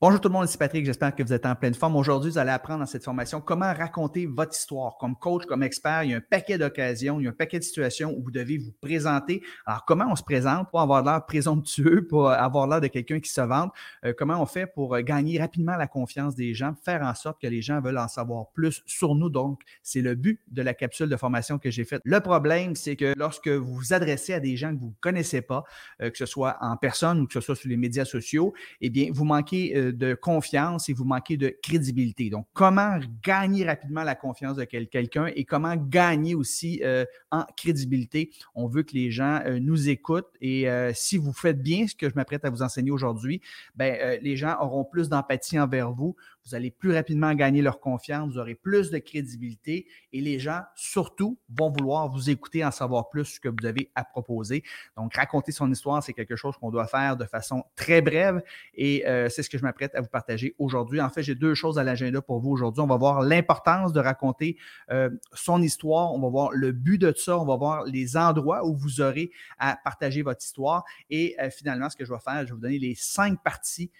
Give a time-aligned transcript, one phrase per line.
[0.00, 1.96] Bonjour tout le monde, ici Patrick, j'espère que vous êtes en pleine forme.
[1.96, 4.96] Aujourd'hui, vous allez apprendre dans cette formation comment raconter votre histoire.
[4.96, 7.58] Comme coach, comme expert, il y a un paquet d'occasions, il y a un paquet
[7.58, 9.42] de situations où vous devez vous présenter.
[9.66, 13.28] Alors, comment on se présente pour avoir l'air présomptueux, pour avoir l'air de quelqu'un qui
[13.28, 13.72] se vante?
[14.04, 17.48] Euh, comment on fait pour gagner rapidement la confiance des gens, faire en sorte que
[17.48, 19.30] les gens veulent en savoir plus sur nous?
[19.30, 22.02] Donc, c'est le but de la capsule de formation que j'ai faite.
[22.04, 25.42] Le problème, c'est que lorsque vous vous adressez à des gens que vous ne connaissez
[25.42, 25.64] pas,
[26.02, 28.90] euh, que ce soit en personne ou que ce soit sur les médias sociaux, eh
[28.90, 32.30] bien, vous manquez euh, de confiance et vous manquez de crédibilité.
[32.30, 38.30] Donc, comment gagner rapidement la confiance de quelqu'un et comment gagner aussi euh, en crédibilité?
[38.54, 41.94] On veut que les gens euh, nous écoutent et euh, si vous faites bien ce
[41.94, 43.40] que je m'apprête à vous enseigner aujourd'hui,
[43.74, 46.16] ben, les gens auront plus d'empathie envers vous
[46.48, 50.62] vous allez plus rapidement gagner leur confiance, vous aurez plus de crédibilité et les gens,
[50.74, 54.62] surtout, vont vouloir vous écouter, en savoir plus ce que vous avez à proposer.
[54.96, 58.42] Donc, raconter son histoire, c'est quelque chose qu'on doit faire de façon très brève
[58.74, 61.00] et euh, c'est ce que je m'apprête à vous partager aujourd'hui.
[61.00, 62.80] En fait, j'ai deux choses à l'agenda pour vous aujourd'hui.
[62.80, 64.56] On va voir l'importance de raconter
[64.90, 68.66] euh, son histoire, on va voir le but de ça, on va voir les endroits
[68.66, 72.40] où vous aurez à partager votre histoire et euh, finalement, ce que je vais faire,
[72.40, 73.90] je vais vous donner les cinq parties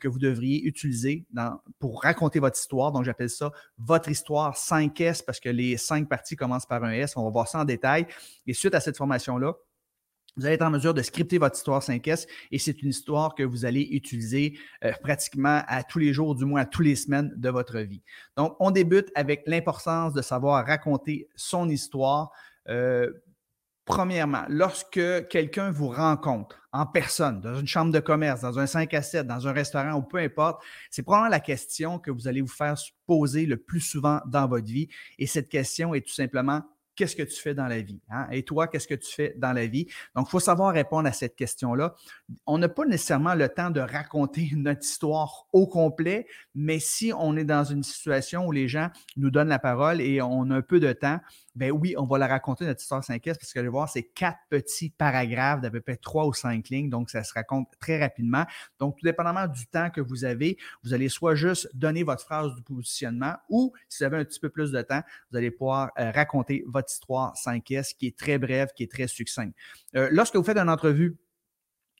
[0.00, 1.26] que vous devriez utiliser
[1.78, 2.92] pour raconter votre histoire.
[2.92, 7.16] Donc, j'appelle ça votre histoire 5S parce que les cinq parties commencent par un S.
[7.16, 8.06] On va voir ça en détail.
[8.46, 9.54] Et suite à cette formation-là,
[10.36, 13.42] vous allez être en mesure de scripter votre histoire 5S et c'est une histoire que
[13.42, 17.32] vous allez utiliser euh, pratiquement à tous les jours, du moins à tous les semaines
[17.36, 18.02] de votre vie.
[18.36, 22.32] Donc, on débute avec l'importance de savoir raconter son histoire.
[22.68, 23.12] Euh,
[23.86, 28.92] Premièrement, lorsque quelqu'un vous rencontre en personne, dans une chambre de commerce, dans un 5
[28.92, 32.40] à 7, dans un restaurant ou peu importe, c'est probablement la question que vous allez
[32.40, 32.74] vous faire
[33.06, 34.88] poser le plus souvent dans votre vie.
[35.20, 36.62] Et cette question est tout simplement
[36.96, 38.00] qu'est-ce que tu fais dans la vie?
[38.10, 38.26] Hein?
[38.32, 39.86] Et toi, qu'est-ce que tu fais dans la vie?
[40.16, 41.94] Donc, il faut savoir répondre à cette question-là.
[42.46, 47.36] On n'a pas nécessairement le temps de raconter notre histoire au complet, mais si on
[47.36, 50.62] est dans une situation où les gens nous donnent la parole et on a un
[50.62, 51.20] peu de temps,
[51.56, 54.38] ben oui, on va la raconter, notre histoire 5S, parce que allez voir, c'est quatre
[54.50, 58.44] petits paragraphes d'à peu près trois ou cinq lignes, donc ça se raconte très rapidement.
[58.78, 62.54] Donc, tout dépendamment du temps que vous avez, vous allez soit juste donner votre phrase
[62.54, 65.90] du positionnement ou, si vous avez un petit peu plus de temps, vous allez pouvoir
[65.98, 69.56] euh, raconter votre histoire 5S qui est très brève, qui est très succincte.
[69.96, 71.16] Euh, lorsque vous faites une entrevue,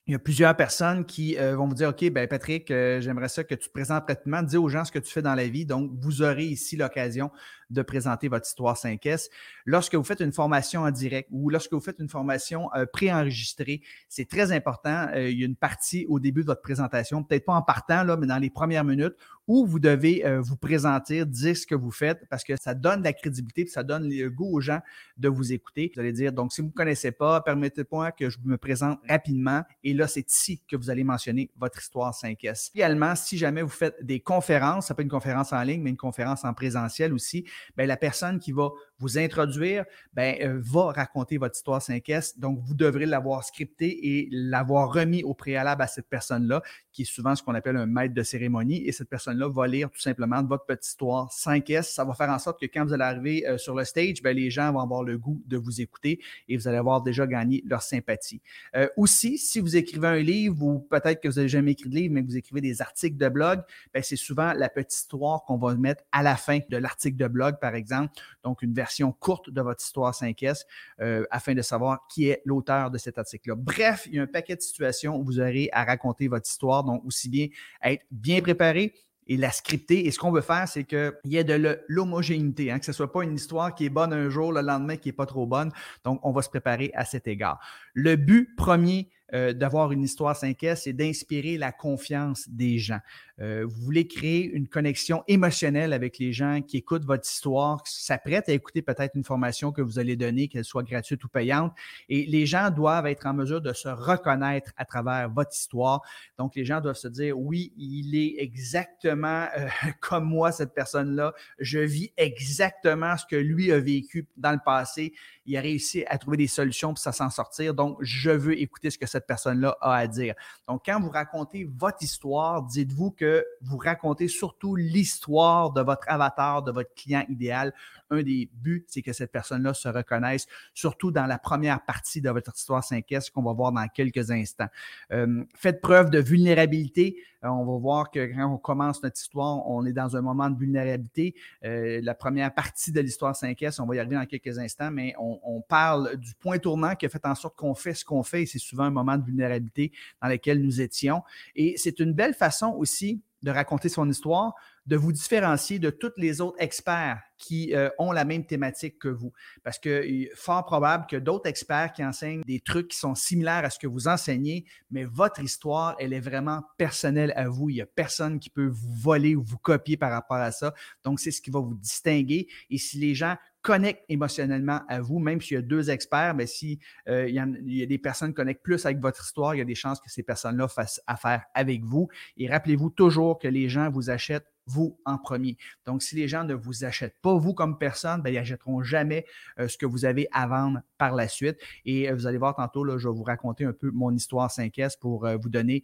[0.07, 3.43] il y a plusieurs personnes qui euh, vont vous dire OK, ben Patrick, j'aimerais ça
[3.43, 5.65] que tu te présentes rapidement, dis aux gens ce que tu fais dans la vie.
[5.65, 7.31] Donc, vous aurez ici l'occasion
[7.69, 9.29] de présenter votre histoire 5S.
[9.65, 13.81] Lorsque vous faites une formation en direct ou lorsque vous faites une formation euh, préenregistrée,
[14.07, 15.07] c'est très important.
[15.13, 18.03] Euh, il y a une partie au début de votre présentation, peut-être pas en partant,
[18.03, 19.15] là, mais dans les premières minutes,
[19.47, 22.99] où vous devez euh, vous présenter, dire ce que vous faites, parce que ça donne
[22.99, 24.79] de la crédibilité, puis ça donne le goût aux gens
[25.17, 25.91] de vous écouter.
[25.95, 29.63] Vous allez dire, donc, si vous ne connaissez pas, permettez-moi que je me présente rapidement.
[29.83, 32.71] Et là, c'est ici que vous allez mentionner votre histoire 5S.
[32.75, 35.89] Également, si jamais vous faites des conférences, ça peut être une conférence en ligne, mais
[35.89, 38.69] une conférence en présentiel aussi, bien, la personne qui va
[38.99, 42.39] vous introduire bien, euh, va raconter votre histoire 5S.
[42.39, 47.05] Donc, vous devrez l'avoir scripté et l'avoir remis au préalable à cette personne-là, qui est
[47.05, 48.85] souvent ce qu'on appelle un maître de cérémonie.
[48.87, 51.93] Et cette personne-là va lire tout simplement votre petite histoire 5S.
[51.93, 54.33] Ça va faire en sorte que quand vous allez arriver euh, sur le stage, bien,
[54.33, 57.63] les gens vont avoir le goût de vous écouter et vous allez avoir déjà gagné
[57.65, 58.41] leur sympathie.
[58.75, 61.95] Euh, aussi, si vous écrivez un livre ou peut-être que vous n'avez jamais écrit de
[61.95, 63.61] livre, mais que vous écrivez des articles de blog,
[63.93, 67.27] bien, c'est souvent la petite histoire qu'on va mettre à la fin de l'article de
[67.27, 68.13] blog, par exemple.
[68.43, 70.63] Donc, une version courte de votre histoire 5S
[71.01, 73.55] euh, afin de savoir qui est l'auteur de cet article-là.
[73.55, 76.83] Bref, il y a un paquet de situations où vous aurez à raconter votre histoire,
[76.83, 77.47] donc aussi bien
[77.83, 78.93] être bien préparé,
[79.27, 80.07] et la scripter.
[80.07, 82.95] Et ce qu'on veut faire, c'est qu'il y ait de l'homogénéité, hein, que ce ne
[82.95, 85.45] soit pas une histoire qui est bonne un jour, le lendemain qui n'est pas trop
[85.45, 85.71] bonne.
[86.03, 87.59] Donc, on va se préparer à cet égard.
[87.93, 92.99] Le but premier euh, d'avoir une histoire 5S, c'est d'inspirer la confiance des gens.
[93.39, 98.03] Euh, vous voulez créer une connexion émotionnelle avec les gens qui écoutent votre histoire, qui
[98.03, 101.73] s'apprêtent à écouter peut-être une formation que vous allez donner, qu'elle soit gratuite ou payante.
[102.09, 106.01] Et les gens doivent être en mesure de se reconnaître à travers votre histoire.
[106.39, 109.67] Donc, les gens doivent se dire, oui, il est exactement euh,
[109.99, 111.33] comme moi, cette personne-là.
[111.59, 115.13] Je vis exactement ce que lui a vécu dans le passé.
[115.47, 117.73] Il a réussi à trouver des solutions pour s'en sortir.
[117.73, 120.35] Donc, je veux écouter ce que cette personne-là a à dire.
[120.67, 126.63] Donc, quand vous racontez votre histoire, dites-vous que vous racontez surtout l'histoire de votre avatar,
[126.63, 127.73] de votre client idéal.
[128.09, 132.29] Un des buts, c'est que cette personne-là se reconnaisse, surtout dans la première partie de
[132.29, 134.67] votre histoire 5S qu'on va voir dans quelques instants.
[135.11, 137.17] Euh, faites preuve de vulnérabilité.
[137.43, 140.49] Euh, on va voir que quand on commence notre histoire, on est dans un moment
[140.49, 141.35] de vulnérabilité.
[141.63, 145.13] Euh, la première partie de l'histoire 5S, on va y arriver dans quelques instants, mais
[145.19, 148.23] on, on parle du point tournant qui a fait en sorte qu'on fait ce qu'on
[148.23, 149.91] fait et c'est souvent un moment de vulnérabilité
[150.21, 151.23] dans lequel nous étions.
[151.55, 154.55] Et c'est une belle façon aussi de raconter son histoire,
[154.87, 159.09] de vous différencier de tous les autres experts qui euh, ont la même thématique que
[159.09, 159.31] vous.
[159.63, 160.03] Parce que
[160.35, 163.87] fort probable que d'autres experts qui enseignent des trucs qui sont similaires à ce que
[163.87, 167.69] vous enseignez, mais votre histoire, elle est vraiment personnelle à vous.
[167.69, 170.73] Il n'y a personne qui peut vous voler ou vous copier par rapport à ça.
[171.03, 172.47] Donc, c'est ce qui va vous distinguer.
[172.69, 173.35] Et si les gens
[173.67, 176.79] connectent émotionnellement à vous, même s'il y a deux experts, mais si
[177.09, 179.65] euh, il, y a, des personnes qui connectent plus avec votre histoire, il y a
[179.65, 182.07] des chances que ces personnes-là fassent affaire avec vous.
[182.37, 185.57] Et rappelez-vous toujours que les gens vous achètent vous en premier.
[185.85, 189.25] Donc, si les gens ne vous achètent pas vous comme personne, ben, ils n'achèteront jamais
[189.59, 191.57] euh, ce que vous avez à vendre par la suite.
[191.83, 194.49] Et euh, vous allez voir tantôt, là, je vais vous raconter un peu mon histoire
[194.49, 195.83] 5S pour vous donner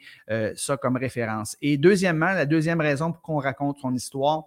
[0.55, 1.57] ça comme référence.
[1.61, 4.45] Et deuxièmement, la deuxième raison pour qu'on raconte son histoire,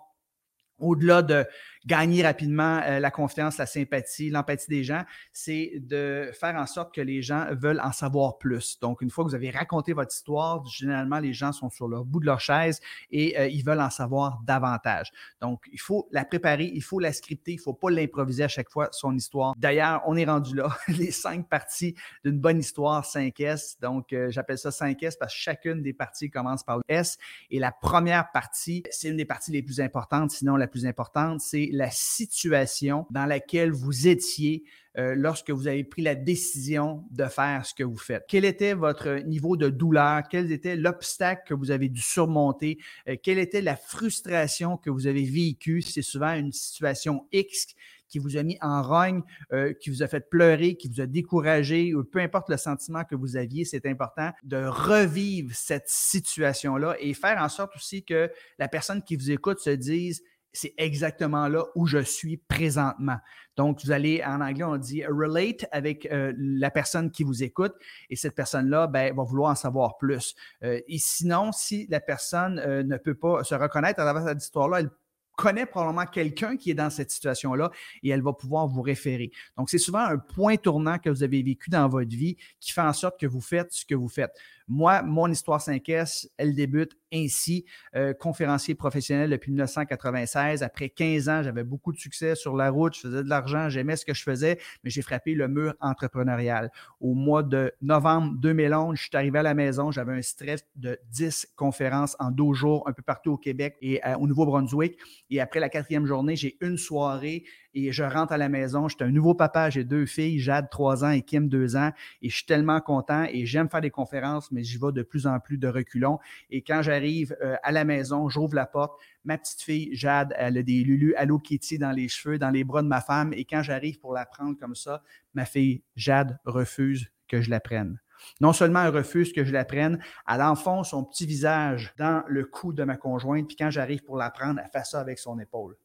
[0.78, 1.44] au-delà de
[1.86, 5.02] gagner rapidement euh, la confiance, la sympathie, l'empathie des gens,
[5.32, 8.78] c'est de faire en sorte que les gens veulent en savoir plus.
[8.80, 12.02] Donc, une fois que vous avez raconté votre histoire, généralement, les gens sont sur le
[12.02, 12.80] bout de leur chaise
[13.10, 15.12] et euh, ils veulent en savoir davantage.
[15.40, 18.48] Donc, il faut la préparer, il faut la scripter, il ne faut pas l'improviser à
[18.48, 19.54] chaque fois, son histoire.
[19.56, 21.94] D'ailleurs, on est rendu là, les cinq parties
[22.24, 23.80] d'une bonne histoire 5S.
[23.80, 27.16] Donc, euh, j'appelle ça 5S parce que chacune des parties commence par le S.
[27.50, 31.40] Et la première partie, c'est une des parties les plus importantes, sinon la plus importante,
[31.40, 34.64] c'est la situation dans laquelle vous étiez
[34.98, 38.24] euh, lorsque vous avez pris la décision de faire ce que vous faites.
[38.28, 40.22] Quel était votre niveau de douleur?
[40.30, 42.78] Quel était l'obstacle que vous avez dû surmonter?
[43.08, 45.82] Euh, quelle était la frustration que vous avez vécue?
[45.82, 47.74] C'est souvent une situation X
[48.08, 49.20] qui vous a mis en rogne,
[49.52, 53.04] euh, qui vous a fait pleurer, qui vous a découragé, ou peu importe le sentiment
[53.04, 58.30] que vous aviez, c'est important de revivre cette situation-là et faire en sorte aussi que
[58.58, 60.22] la personne qui vous écoute se dise
[60.56, 63.18] c'est exactement là où je suis présentement.
[63.56, 67.74] Donc, vous allez, en anglais, on dit relate avec euh, la personne qui vous écoute
[68.10, 70.34] et cette personne-là ben, va vouloir en savoir plus.
[70.62, 74.42] Euh, et sinon, si la personne euh, ne peut pas se reconnaître à travers cette
[74.42, 74.90] histoire-là, elle
[75.36, 77.70] connaît probablement quelqu'un qui est dans cette situation-là
[78.02, 79.30] et elle va pouvoir vous référer.
[79.58, 82.80] Donc, c'est souvent un point tournant que vous avez vécu dans votre vie qui fait
[82.80, 84.32] en sorte que vous faites ce que vous faites.
[84.68, 87.64] Moi, mon histoire 5S, elle débute ainsi,
[87.94, 90.62] euh, conférencier professionnel depuis 1996.
[90.62, 93.96] Après 15 ans, j'avais beaucoup de succès sur la route, je faisais de l'argent, j'aimais
[93.96, 96.70] ce que je faisais, mais j'ai frappé le mur entrepreneurial.
[97.00, 100.98] Au mois de novembre 2011, je suis arrivé à la maison, j'avais un stress de
[101.10, 104.98] 10 conférences en deux jours un peu partout au Québec et euh, au Nouveau-Brunswick.
[105.30, 107.44] Et après la quatrième journée, j'ai une soirée
[107.76, 108.88] et je rentre à la maison.
[108.88, 111.92] J'étais un nouveau papa, j'ai deux filles, Jade, trois ans et Kim, deux ans.
[112.22, 115.26] Et je suis tellement content et j'aime faire des conférences, mais j'y vais de plus
[115.26, 116.18] en plus de reculons.
[116.50, 118.98] Et quand j'arrive euh, à la maison, j'ouvre la porte.
[119.24, 122.64] Ma petite fille, Jade, elle a des Lulu Hello Kitty dans les cheveux, dans les
[122.64, 123.32] bras de ma femme.
[123.34, 125.02] Et quand j'arrive pour la prendre comme ça,
[125.34, 128.00] ma fille, Jade, refuse que je la prenne.
[128.40, 132.44] Non seulement elle refuse que je la prenne, elle enfonce son petit visage dans le
[132.46, 135.38] cou de ma conjointe, puis quand j'arrive pour la prendre, elle fait ça avec son
[135.38, 135.76] épaule.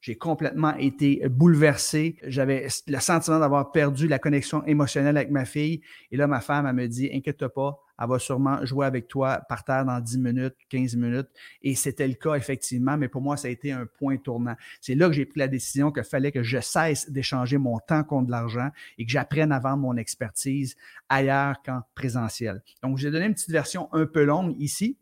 [0.00, 2.18] J'ai complètement été bouleversé.
[2.22, 5.80] J'avais le sentiment d'avoir perdu la connexion émotionnelle avec ma fille.
[6.12, 9.40] Et là, ma femme, elle me dit, inquiète pas, elle va sûrement jouer avec toi
[9.48, 11.28] par terre dans 10 minutes, 15 minutes.
[11.62, 14.54] Et c'était le cas, effectivement, mais pour moi, ça a été un point tournant.
[14.80, 18.04] C'est là que j'ai pris la décision qu'il fallait que je cesse d'échanger mon temps
[18.04, 20.76] contre de l'argent et que j'apprenne à vendre mon expertise
[21.08, 22.62] ailleurs qu'en présentiel.
[22.82, 24.98] Donc, j'ai donné une petite version un peu longue ici,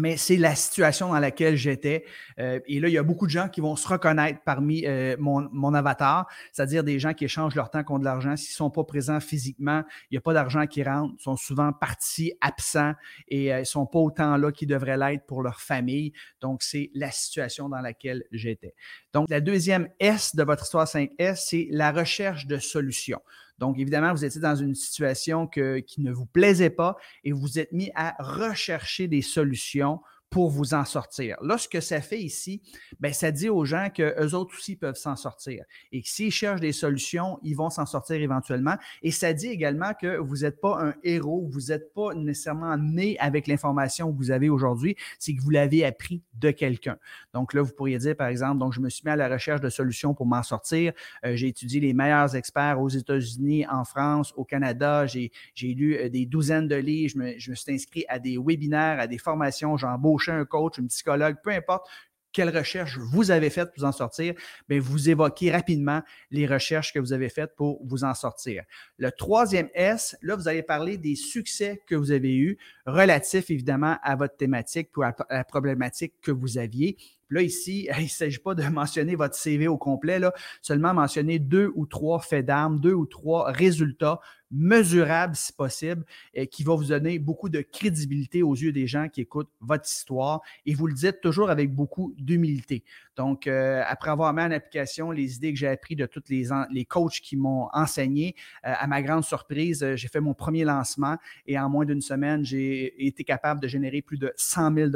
[0.00, 2.04] mais c'est la situation dans laquelle j'étais.
[2.38, 5.16] Euh, et là, il y a beaucoup de gens qui vont se reconnaître parmi euh,
[5.18, 8.36] mon, avatar, c'est-à-dire des gens qui échangent leur temps contre de l'argent.
[8.36, 11.36] S'ils ne sont pas présents physiquement, il n'y a pas d'argent qui rentre, ils sont
[11.36, 12.94] souvent partis, absents
[13.28, 16.12] et euh, ils sont pas autant là qu'ils devraient l'être pour leur famille.
[16.40, 18.74] Donc, c'est la situation dans laquelle j'étais.
[19.12, 23.20] Donc, la deuxième S de votre histoire 5S, c'est la recherche de solutions.
[23.60, 27.72] Donc, évidemment, vous étiez dans une situation qui ne vous plaisait pas et vous êtes
[27.72, 30.00] mis à rechercher des solutions
[30.30, 31.36] pour vous en sortir.
[31.42, 32.62] Là, ce que ça fait ici,
[33.00, 36.60] ben, ça dit aux gens qu'eux autres aussi peuvent s'en sortir et que s'ils cherchent
[36.60, 38.76] des solutions, ils vont s'en sortir éventuellement.
[39.02, 43.18] Et ça dit également que vous n'êtes pas un héros, vous n'êtes pas nécessairement né
[43.18, 46.96] avec l'information que vous avez aujourd'hui, c'est que vous l'avez appris de quelqu'un.
[47.34, 49.60] Donc là, vous pourriez dire, par exemple, donc je me suis mis à la recherche
[49.60, 50.92] de solutions pour m'en sortir.
[51.24, 55.06] Euh, j'ai étudié les meilleurs experts aux États-Unis, en France, au Canada.
[55.06, 57.12] J'ai lu euh, des douzaines de livres.
[57.14, 59.76] Je me, je me suis inscrit à des webinaires, à des formations.
[59.76, 61.88] J'embauche un coach, un psychologue, peu importe
[62.32, 64.34] quelle recherche vous avez faites pour vous en sortir,
[64.68, 68.64] bien, vous évoquez rapidement les recherches que vous avez faites pour vous en sortir.
[68.98, 73.96] Le troisième S, là, vous allez parler des succès que vous avez eus, relatifs évidemment
[74.02, 76.96] à votre thématique, pour la problématique que vous aviez.
[77.30, 80.32] Là, ici, il ne s'agit pas de mentionner votre CV au complet, là,
[80.62, 84.20] seulement mentionner deux ou trois faits d'armes, deux ou trois résultats
[84.50, 86.04] mesurable si possible,
[86.50, 90.40] qui va vous donner beaucoup de crédibilité aux yeux des gens qui écoutent votre histoire.
[90.66, 92.84] Et vous le dites toujours avec beaucoup d'humilité.
[93.16, 96.48] Donc, euh, après avoir mis en application les idées que j'ai apprises de tous les,
[96.72, 98.34] les coachs qui m'ont enseigné,
[98.66, 102.00] euh, à ma grande surprise, euh, j'ai fait mon premier lancement et en moins d'une
[102.00, 104.90] semaine, j'ai été capable de générer plus de 100 000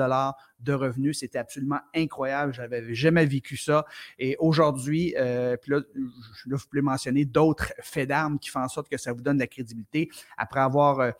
[0.60, 1.18] de revenus.
[1.18, 2.23] C'était absolument incroyable.
[2.26, 3.86] Je n'avais jamais vécu ça.
[4.18, 5.14] Et aujourd'hui,
[5.62, 9.12] puis là, je, vous pouvez mentionner d'autres faits d'armes qui font en sorte que ça
[9.12, 10.10] vous donne de la crédibilité.
[10.36, 11.12] Après avoir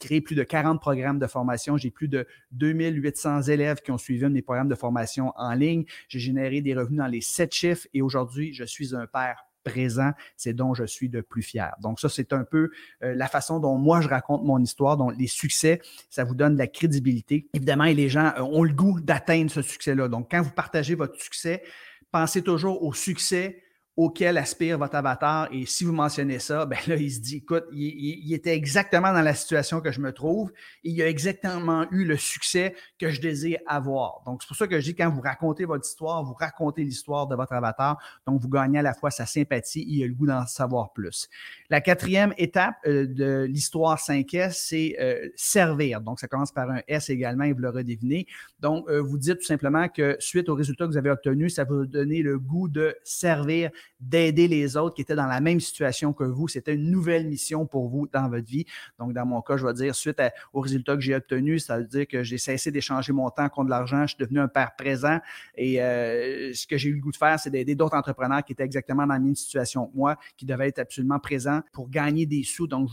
[0.00, 4.16] créé plus de 40 programmes de formation, j'ai plus de 2800 élèves qui ont suivi
[4.24, 5.84] mes programmes de formation en ligne.
[6.08, 10.12] J'ai généré des revenus dans les sept chiffres et aujourd'hui, je suis un père présent,
[10.36, 11.74] c'est dont je suis le plus fier.
[11.82, 12.70] Donc ça, c'est un peu
[13.02, 16.54] euh, la façon dont moi je raconte mon histoire, dont les succès, ça vous donne
[16.54, 17.48] de la crédibilité.
[17.52, 20.08] Évidemment, les gens euh, ont le goût d'atteindre ce succès-là.
[20.08, 21.62] Donc quand vous partagez votre succès,
[22.12, 23.62] pensez toujours au succès
[23.96, 25.48] auquel aspire votre avatar.
[25.52, 29.22] Et si vous mentionnez ça, ben là, il se dit, écoute, il, était exactement dans
[29.22, 30.52] la situation que je me trouve.
[30.84, 34.22] Et il a exactement eu le succès que je désire avoir.
[34.26, 37.26] Donc, c'est pour ça que je dis, quand vous racontez votre histoire, vous racontez l'histoire
[37.26, 37.98] de votre avatar.
[38.26, 40.92] Donc, vous gagnez à la fois sa sympathie et il a le goût d'en savoir
[40.92, 41.28] plus.
[41.70, 46.02] La quatrième étape euh, de l'histoire 5S, c'est euh, servir.
[46.02, 48.26] Donc, ça commence par un S également et vous l'aurez deviné.
[48.60, 51.64] Donc, euh, vous dites tout simplement que suite aux résultats que vous avez obtenus, ça
[51.64, 53.70] va vous donner le goût de servir
[54.00, 56.48] d'aider les autres qui étaient dans la même situation que vous.
[56.48, 58.66] C'était une nouvelle mission pour vous dans votre vie.
[58.98, 60.20] Donc, dans mon cas, je vais dire, suite
[60.52, 63.66] aux résultats que j'ai obtenus, ça veut dire que j'ai cessé d'échanger mon temps contre
[63.66, 64.02] de l'argent.
[64.02, 65.18] Je suis devenu un père présent.
[65.56, 68.52] Et euh, ce que j'ai eu le goût de faire, c'est d'aider d'autres entrepreneurs qui
[68.52, 72.26] étaient exactement dans la même situation que moi, qui devaient être absolument présents pour gagner
[72.26, 72.66] des sous.
[72.66, 72.88] Donc,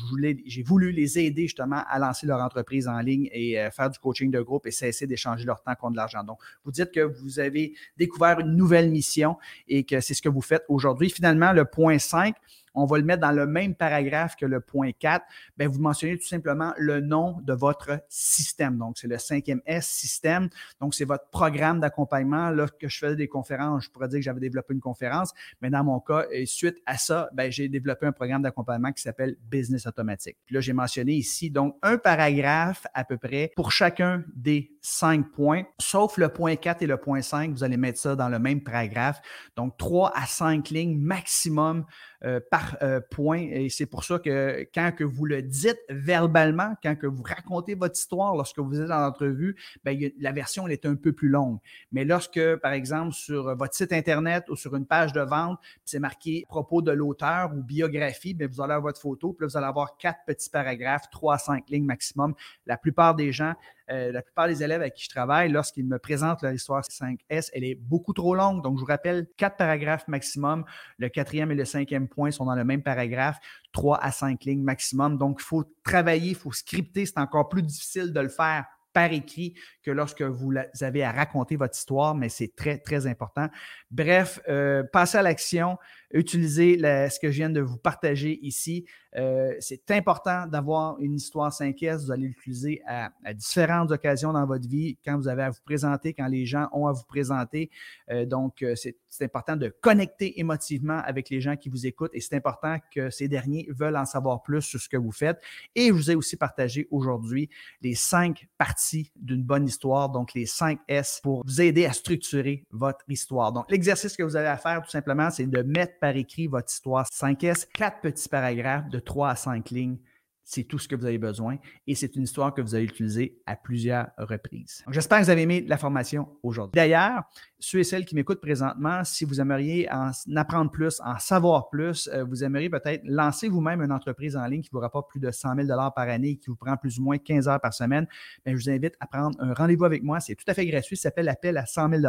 [0.45, 3.99] j'ai voulu les aider justement à lancer leur entreprise en ligne et euh, faire du
[3.99, 6.23] coaching de groupe et cesser d'échanger leur temps contre l'argent.
[6.23, 10.29] Donc, vous dites que vous avez découvert une nouvelle mission et que c'est ce que
[10.29, 11.09] vous faites aujourd'hui aujourd'hui.
[11.09, 12.35] Finalement, le point 5,
[12.75, 15.23] on va le mettre dans le même paragraphe que le point 4,
[15.57, 18.79] bien, vous mentionnez tout simplement le nom de votre système.
[18.79, 20.49] Donc, c'est le cinquième S, système.
[20.81, 22.49] Donc, c'est votre programme d'accompagnement.
[22.49, 25.83] Lorsque je faisais des conférences, je pourrais dire que j'avais développé une conférence, mais dans
[25.83, 30.37] mon cas, suite à ça, bien, j'ai développé un programme d'accompagnement qui s'appelle Business Automatique.
[30.49, 35.63] Là, j'ai mentionné ici, donc, un paragraphe à peu près pour chacun des cinq points,
[35.79, 38.61] sauf le point 4 et le point 5, vous allez mettre ça dans le même
[38.61, 39.21] paragraphe.
[39.55, 41.85] Donc, trois à cinq lignes maximum
[42.25, 43.39] euh, par euh, point.
[43.39, 47.75] Et c'est pour ça que quand que vous le dites verbalement, quand que vous racontez
[47.75, 51.59] votre histoire lorsque vous êtes dans l'entrevue, ben, la version est un peu plus longue.
[51.93, 55.99] Mais lorsque, par exemple, sur votre site Internet ou sur une page de vente, c'est
[55.99, 59.57] marqué propos de l'auteur ou biographie, bien, vous allez avoir votre photo, puis là, vous
[59.57, 62.33] allez avoir quatre petits paragraphes, trois à cinq lignes maximum.
[62.65, 63.53] La plupart des gens
[63.91, 67.49] euh, la plupart des élèves avec qui je travaille, lorsqu'ils me présentent leur histoire 5S,
[67.53, 68.63] elle est beaucoup trop longue.
[68.63, 70.63] Donc, je vous rappelle, quatre paragraphes maximum.
[70.97, 73.37] Le quatrième et le cinquième point sont dans le même paragraphe,
[73.71, 75.17] trois à cinq lignes maximum.
[75.17, 77.05] Donc, il faut travailler, il faut scripter.
[77.05, 81.55] C'est encore plus difficile de le faire par écrit que lorsque vous avez à raconter
[81.55, 83.49] votre histoire, mais c'est très, très important.
[83.91, 85.77] Bref, euh, passez à l'action,
[86.13, 88.85] utilisez ce que je viens de vous partager ici.
[89.15, 92.05] Euh, c'est important d'avoir une histoire 5S.
[92.05, 96.13] Vous allez l'utiliser à, différentes occasions dans votre vie, quand vous avez à vous présenter,
[96.13, 97.69] quand les gens ont à vous présenter.
[98.09, 102.21] Euh, donc, euh, c'est important de connecter émotivement avec les gens qui vous écoutent et
[102.21, 105.39] c'est important que ces derniers veulent en savoir plus sur ce que vous faites.
[105.75, 107.49] Et je vous ai aussi partagé aujourd'hui
[107.81, 112.65] les cinq parties d'une bonne histoire, donc les 5 S pour vous aider à structurer
[112.71, 113.51] votre histoire.
[113.51, 116.69] Donc, l'exercice que vous avez à faire, tout simplement, c'est de mettre par écrit votre
[116.69, 119.99] histoire 5S, quatre petits paragraphes de 3 à 5 lignes.
[120.43, 121.55] C'est tout ce que vous avez besoin
[121.87, 124.83] et c'est une histoire que vous allez utiliser à plusieurs reprises.
[124.89, 126.73] J'espère que vous avez aimé la formation aujourd'hui.
[126.75, 127.23] D'ailleurs,
[127.57, 132.09] ceux et celles qui m'écoutent présentement, si vous aimeriez en apprendre plus, en savoir plus,
[132.11, 135.31] euh, vous aimeriez peut-être lancer vous-même une entreprise en ligne qui vous rapporte plus de
[135.31, 138.07] 100 000 par année et qui vous prend plus ou moins 15 heures par semaine,
[138.45, 140.19] bien, je vous invite à prendre un rendez-vous avec moi.
[140.19, 140.97] C'est tout à fait gratuit.
[140.97, 142.01] Ça s'appelle l'appel à 100 000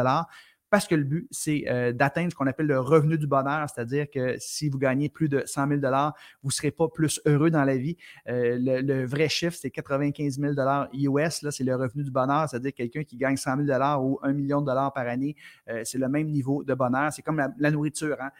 [0.69, 4.09] parce que le but, c'est euh, d'atteindre ce qu'on appelle le revenu du bonheur, c'est-à-dire
[4.09, 5.81] que si vous gagnez plus de 100 000
[6.41, 7.97] vous ne serez pas plus heureux dans la vie.
[8.27, 10.53] Euh, le, vrai chiffre, c'est 95 000
[10.93, 14.33] US, là, c'est le revenu du bonheur, c'est-à-dire quelqu'un qui gagne 100 000 ou 1
[14.33, 15.35] million de dollars par année,
[15.69, 17.13] euh, c'est le même niveau de bonheur.
[17.13, 18.17] C'est comme la, nourriture.
[18.19, 18.31] Hein?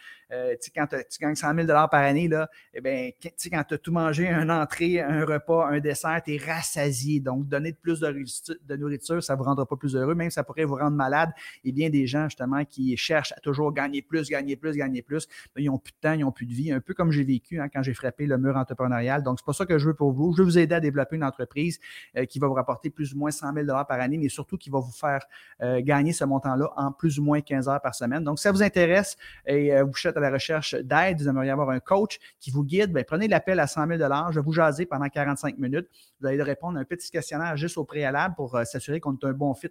[0.75, 4.27] quand tu gagnes 100 000 par année, là, eh bien, quand tu as tout mangé,
[4.27, 7.20] un entrée, un repas, un dessert, tu es rassasié.
[7.20, 10.65] Donc, donner plus de, nourriture, ça ne vous rendra pas plus heureux, même ça pourrait
[10.65, 11.29] vous rendre malade.
[11.63, 15.27] Et bien des justement qui cherchent à toujours gagner plus, gagner plus, gagner plus.
[15.57, 17.60] Ils n'ont plus de temps, ils n'ont plus de vie, un peu comme j'ai vécu
[17.60, 19.24] hein, quand j'ai frappé le mur entrepreneurial.
[19.24, 20.34] Donc, c'est pas ça que je veux pour vous.
[20.34, 21.79] Je veux vous aider à développer une entreprise
[22.17, 24.69] euh, qui va vous rapporter plus ou moins 100 000 par année, mais surtout qui
[24.69, 25.25] va vous faire
[25.62, 28.24] euh, gagner ce montant-là en plus ou moins 15 heures par semaine.
[28.24, 31.51] Donc, si ça vous intéresse et euh, vous êtes à la recherche d'aide, vous aimeriez
[31.51, 34.00] avoir un coach qui vous guide, bien, prenez l'appel à 100 000
[34.31, 35.88] Je vais vous jaser pendant 45 minutes.
[36.25, 39.34] Vous allez répondre à un petit questionnaire juste au préalable pour s'assurer qu'on est un
[39.34, 39.70] bon fit.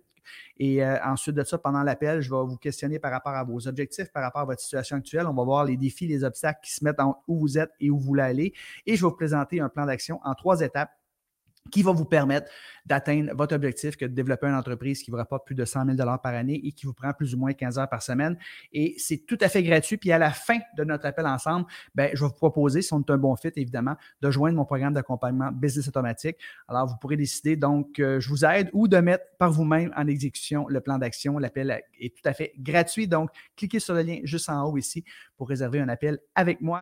[0.59, 4.13] Et ensuite de ça, pendant l'appel, je vais vous questionner par rapport à vos objectifs,
[4.13, 5.27] par rapport à votre situation actuelle.
[5.27, 7.91] On va voir les défis, les obstacles qui se mettent entre où vous êtes et
[7.91, 8.53] où vous voulez aller.
[8.87, 10.91] Et je vais vous présenter un plan d'action en trois étapes
[11.71, 12.51] qui va vous permettre
[12.87, 15.97] d'atteindre votre objectif que de développer une entreprise qui vous rapporte plus de 100 000
[15.97, 18.37] par année et qui vous prend plus ou moins 15 heures par semaine.
[18.73, 19.97] Et c'est tout à fait gratuit.
[19.97, 23.01] Puis à la fin de notre appel ensemble, ben, je vais vous proposer, si on
[23.01, 26.37] est un bon fit, évidemment, de joindre mon programme d'accompagnement Business Automatique.
[26.69, 30.07] Alors, vous pourrez décider, donc, euh, je vous aide ou de mettre par vous-même en
[30.07, 31.39] exécution le plan d'action.
[31.39, 33.09] L'appel est tout à fait gratuit.
[33.09, 35.05] Donc, cliquez sur le lien juste en haut ici
[35.37, 36.73] pour réserver un appel avec moi.